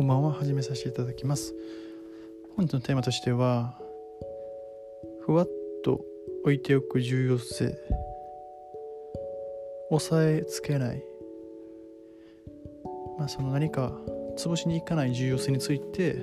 [0.00, 0.32] こんばんは。
[0.32, 1.54] 始めさせていただきます。
[2.56, 3.78] 本日のテーマとしては
[5.26, 5.48] ふわっ
[5.84, 6.00] と
[6.42, 7.76] 置いておく重要性
[9.90, 11.02] 押さえつけない。
[13.18, 13.92] まあその何か
[14.38, 16.16] 潰しにいかない重要性について、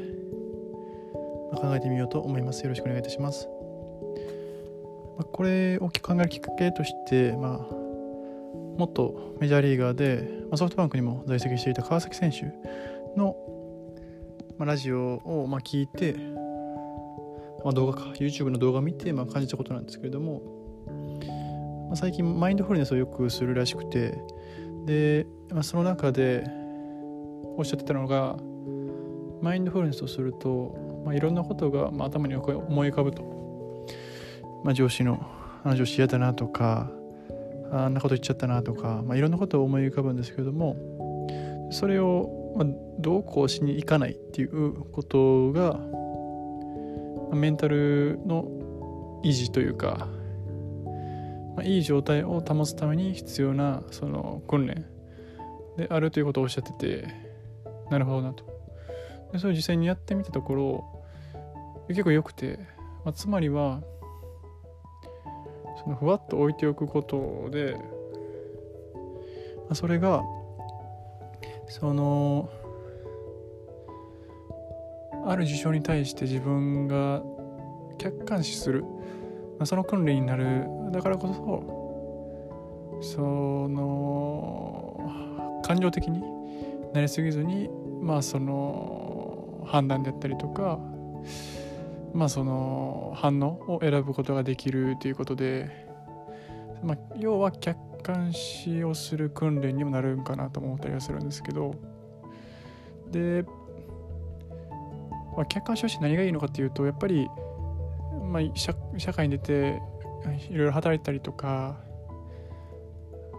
[1.51, 2.63] ま、考えてみようと思います。
[2.63, 3.47] よろしくお願いいたします、
[5.19, 7.75] ま、これを考えるきっかけとしてまあ
[8.79, 12.45] 元メジャーリーガーで、ま、ソフトバンクにも在籍していた川崎選手
[13.15, 13.35] の、
[14.57, 16.13] まあ、ラジオをまあ聞いて、
[17.63, 20.41] まあ、動画か YouTube の動画見てまあ感じたことなんですけれども、
[21.89, 24.19] まあ、最近マインドフルネスをよくするらしくて
[24.85, 26.43] で、まあ、その中で
[27.57, 28.37] おっしゃってたのが
[29.41, 33.85] マインドフルネスをすると、まあ、いろんなことが、まあ、頭に思い浮かぶと、
[34.63, 35.25] まあ、上司の
[35.63, 36.89] あの上司嫌だなとか
[37.71, 40.77] あんなこと言っちゃったなとか、まあ、いろんなことを思い浮かぶんですけれども
[41.71, 42.67] それを、まあ、
[42.99, 45.79] どうこうしにいかないっていうことが、
[47.35, 50.07] メンタルの維持というか、
[51.55, 54.85] まあ、いい状態を保つために必要なその訓練
[55.77, 57.07] であるということをおっしゃってて
[57.89, 58.45] なるほどなと。
[59.33, 61.03] でそれを実際にやってみたところ
[61.89, 62.59] 結構良くて、
[63.03, 63.81] まあ、つまりは
[65.83, 70.23] そのふわっと置いておくことで、まあ、それが
[71.67, 72.49] その
[75.25, 77.21] ある事象に対して自分が
[77.97, 80.67] 客観視する、まあ、その訓練になる。
[80.91, 81.87] だからこそ
[83.01, 83.21] そ
[83.69, 84.97] の
[85.63, 86.23] 感情的に
[86.93, 87.69] なりすぎずに
[88.01, 90.79] まあその判断であったりとか
[92.13, 95.87] まあその反応を選ぶことができるということで、
[96.83, 97.77] まあ、要は客
[98.07, 101.75] 観視をする訓練にもなるんかなと思ったりはするんですけど。
[103.11, 103.43] で、
[105.35, 107.27] まあ、客観視をして何がいいのかっていうとやっぱり、
[108.31, 109.81] まあ、社社会に出て
[110.49, 111.77] いろいろ働いたりとか、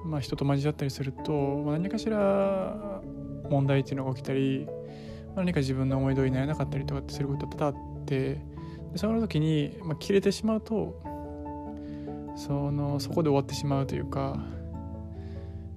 [0.04, 3.00] まあ、人と交わったりすると、まあ、何かしら
[3.48, 4.66] 問題っていうのが起きたり
[5.34, 8.40] 何か自分の思い通りにならなかったりとかってすること多々あって
[8.92, 11.02] でその時に、まあ、切れてしまうと
[12.36, 14.38] そのそこで終わってしまうというか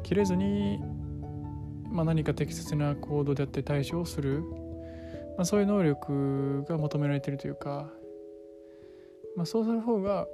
[0.03, 0.79] 切れずに、
[1.89, 4.43] まあ、何か適切な行動であったり対処をする、
[5.37, 7.89] まあ、そういう能力が求められているというか、
[9.35, 10.27] まあ、そうする方が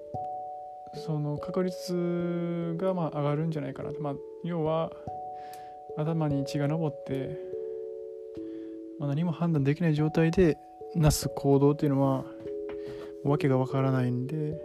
[1.06, 3.92] その確率がまあ上がるんじゃないかな。
[3.92, 4.14] と、まあ、
[4.44, 4.92] 要は
[5.98, 7.38] 頭に血が上って、
[9.00, 10.58] まあ、何も判断できない状態で
[10.96, 12.24] なす行動っていうのは
[13.24, 14.60] わけがわからないんで、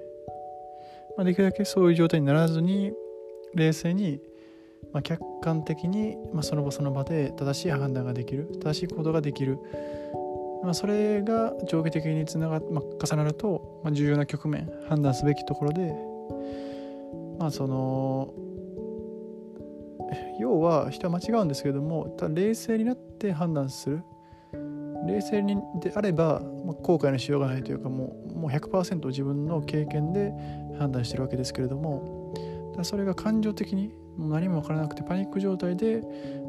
[1.16, 2.92] まあ、できるだけそういう状態にならずに
[3.54, 4.20] 冷静に、
[4.92, 9.58] まあ、客観的に、まあ、その場その場で正しい判断ができる正しい行動ができる、
[10.62, 15.94] まあ、それが上下的につなが、まあ、重なると、まあ、重要な局面判断すべきところで
[17.38, 18.34] まあその
[20.38, 24.02] 要は人は間違うんですけれどもただ冷静になって判断する。
[25.06, 30.32] 冷静にであれば、まあ、後悔のしようがないというかもうもう100%自分の経験で
[30.78, 32.32] 判断してるわけですけれども
[32.76, 36.02] だそれが感情的にもう何も分からなくてパニック状態で、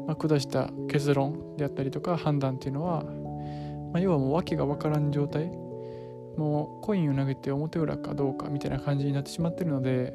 [0.06, 3.04] まあ、下した結論であったりとか判断っていうのは、
[3.92, 5.50] まあ、要はもう訳が分からん状態。
[6.36, 10.12] もうコインを投げて表裏かどうかみたいな感じになってしまってるので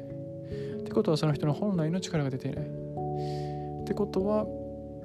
[0.80, 2.64] ってことはその人の本来の力が出ていない。
[2.66, 4.46] ってことは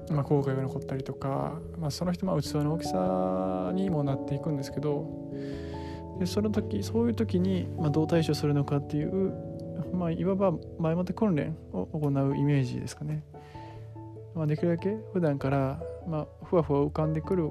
[0.09, 5.07] まあ、後悔が残ったりとか、まあ、その人の器の大きさにもなっていくんですけど
[6.19, 9.33] でその時そういう時に、まあ、どう対処するのかっていう、
[9.93, 13.23] まあ、いわば前もって訓練を行うイメージですかね、
[14.33, 17.49] まあ、できるだけ普段から、まあ、ふわふわ浮かんでくる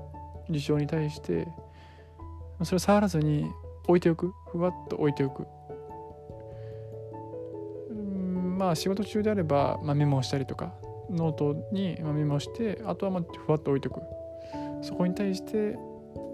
[0.50, 1.48] 事象に対して
[2.62, 3.50] それを触らずに
[3.86, 4.32] 置いておく。
[4.50, 5.46] ふわっと置いておく。
[8.56, 10.72] まあ仕事中であれば、まあ、メモをしたりとか
[11.10, 14.00] ノートにメモしてあとはまあふわっと置いておく。
[14.82, 15.76] そこに対して、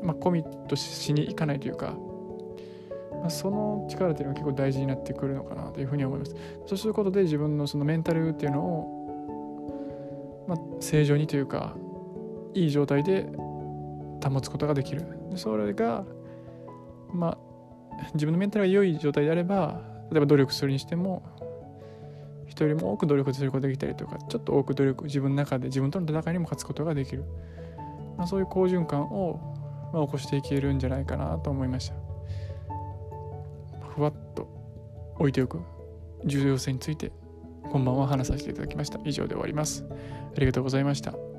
[0.02, 1.96] まあ、コミットしにいかないというか、
[3.20, 6.34] まあ、その力というのは結構大事になってくるのかなというふうに思います。
[6.67, 11.75] そうすることで自分のそのメンタルっていうのを、まあ、正常にというか
[12.55, 13.28] いい状態で
[14.25, 15.05] 保つことができる。
[15.37, 16.05] それが
[17.12, 17.50] まあ
[18.14, 19.81] 自分のメンタルが良い状態であれば
[20.11, 21.22] 例えば努力するにしても
[22.46, 27.25] 人よりも多く努力することができたりとかちょっと多く努力自分の中で自分との戦いにも勝つことができる、
[28.17, 32.09] まあ、そういう好循環を、まあ、起こしていけるんじゃないかなと思いました。
[33.94, 34.48] ふわっと
[35.19, 35.60] 置いておく。
[36.25, 37.12] 重要性について
[37.70, 38.98] こんばんは話させていただきました。
[39.04, 39.84] 以上で終わります。
[40.37, 41.30] ありがとうございました。